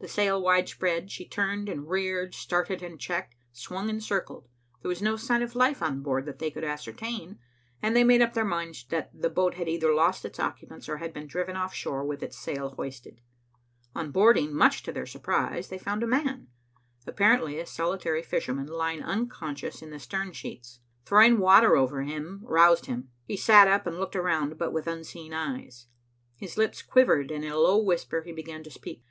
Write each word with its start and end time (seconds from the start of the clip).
The 0.00 0.08
sail 0.08 0.40
widespread, 0.40 1.10
she 1.10 1.28
turned 1.28 1.68
and 1.68 1.90
reared, 1.90 2.34
started 2.34 2.82
and 2.82 2.98
checked, 2.98 3.34
swung 3.52 3.90
and 3.90 4.02
circled. 4.02 4.48
There 4.80 4.88
was 4.88 5.02
no 5.02 5.16
sign 5.16 5.42
of 5.42 5.54
life 5.54 5.82
on 5.82 6.00
board 6.00 6.24
that 6.24 6.38
they 6.38 6.50
could 6.50 6.64
ascertain, 6.64 7.38
and 7.82 7.94
they 7.94 8.02
made 8.02 8.22
up 8.22 8.32
their 8.32 8.46
minds 8.46 8.86
that 8.88 9.10
the 9.12 9.28
boat 9.28 9.56
had 9.56 9.68
either 9.68 9.92
lost 9.92 10.24
its 10.24 10.40
occupants 10.40 10.88
or 10.88 10.96
had 10.96 11.12
been 11.12 11.26
driven 11.26 11.54
offshore 11.54 12.02
with 12.02 12.22
its 12.22 12.38
sail 12.38 12.70
hoisted. 12.78 13.20
On 13.94 14.10
boarding, 14.10 14.54
much 14.54 14.82
to 14.84 14.90
their 14.90 15.04
surprise, 15.04 15.68
they 15.68 15.76
found 15.76 16.02
a 16.02 16.06
man, 16.06 16.46
apparently 17.06 17.58
a 17.60 17.66
solitary 17.66 18.22
fisherman, 18.22 18.68
lying 18.68 19.02
unconscious 19.02 19.82
in 19.82 19.90
the 19.90 20.00
stern 20.00 20.32
sheets. 20.32 20.80
Throwing 21.04 21.38
water 21.38 21.76
over 21.76 22.04
him 22.04 22.40
roused 22.42 22.86
him. 22.86 23.10
He 23.26 23.36
sat 23.36 23.68
up 23.68 23.86
and 23.86 24.00
looked 24.00 24.16
around, 24.16 24.56
but 24.56 24.72
with 24.72 24.86
unseeing 24.86 25.34
eyes. 25.34 25.88
His 26.36 26.56
lips 26.56 26.80
quivered, 26.80 27.30
and 27.30 27.44
in 27.44 27.52
a 27.52 27.58
low 27.58 27.76
whisper 27.76 28.22
he 28.22 28.32
began 28.32 28.62
to 28.62 28.70
speak. 28.70 29.04